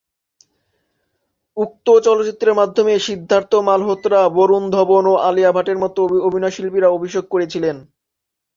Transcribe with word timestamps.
উক্ত 1.57 1.87
চলচ্চিত্রের 2.05 2.53
মাধ্যমে 2.53 2.93
সিদ্ধার্থ 2.99 3.51
মালহোত্রা, 3.67 4.19
বরুণ 4.37 4.63
ধবন 4.75 5.03
ও 5.07 5.23
আলিয়া 5.27 5.51
ভাটের 5.51 5.77
মতো 5.77 5.99
অভিনয়শিল্পীরা 6.27 6.87
অভিষেক 6.89 7.25
করেছিলেন। 7.29 7.75